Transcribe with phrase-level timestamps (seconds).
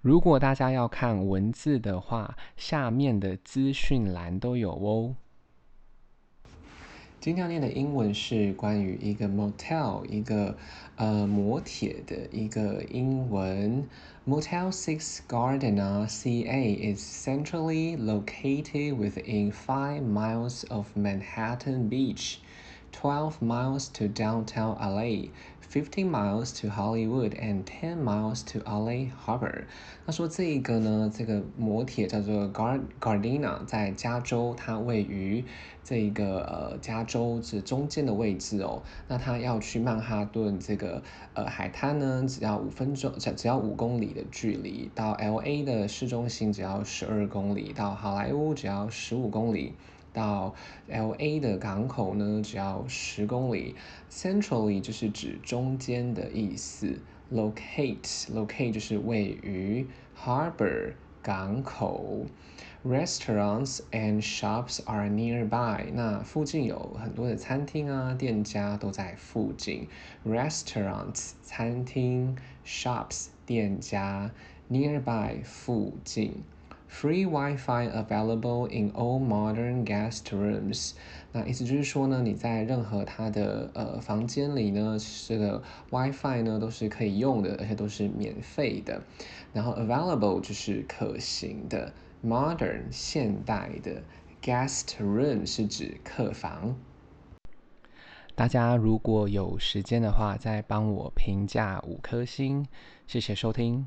[0.00, 5.16] 如果大家要看文字的话，下面的资讯栏都有哦。
[7.18, 10.56] 今天要念的英文是关于一个 motel，一个
[10.94, 13.84] 呃摩铁的一个英文。
[14.24, 22.38] Motel Six Gardena CA is centrally located within five miles of Manhattan Beach,
[22.92, 25.30] twelve miles to downtown LA.
[25.68, 29.64] Fifteen miles to Hollywood and ten miles to LA Harbor。
[30.06, 35.44] 他说这一个呢，这个摩铁叫做 Gard Gardena，在加州，它位于
[35.82, 38.82] 这个呃加州这中间的位置哦。
[39.08, 41.02] 那它要去曼哈顿这个
[41.34, 49.74] 呃海滩呢，只要五分钟，只只要五公里的距离；到 LA 的市中心只要十二公里；到好莱坞只要十五公里。
[50.16, 50.54] 到
[50.88, 53.74] LA 的港口呢，只要十公里。
[54.10, 56.98] Centrally 就是指中间的意思。
[57.30, 59.86] Locate locate 就是位于。
[60.18, 62.24] Harbor 港口。
[62.84, 65.86] Restaurants and shops are nearby。
[65.92, 69.88] 那附近有很多的餐厅啊，店家都在附近。
[70.24, 74.30] Restaurants 餐厅，shops 店家
[74.70, 76.44] ，nearby 附近。
[76.88, 80.92] Free Wi-Fi available in all modern guest rooms。
[81.32, 89.02] 那意思就是说呢，你在任何他的呃房间里呢，这个 Wi-Fi 呢都是可以用的，而且都是免费的。
[89.52, 91.92] 然后 available 就是可行的
[92.24, 94.02] ，modern 现代的
[94.42, 96.76] ，guest room 是指客房。
[98.34, 102.66] 大家如果有时间的话，再帮我评价五颗星，
[103.06, 103.86] 谢谢收听。